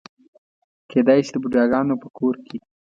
[0.89, 2.57] کېدای شي د بوډاګانو په کور کې.